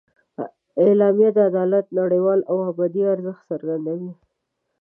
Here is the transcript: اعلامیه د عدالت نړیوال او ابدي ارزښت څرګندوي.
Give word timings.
اعلامیه 0.83 1.29
د 1.33 1.37
عدالت 1.49 1.85
نړیوال 1.99 2.39
او 2.51 2.57
ابدي 2.69 3.03
ارزښت 3.13 3.43
څرګندوي. 3.51 4.11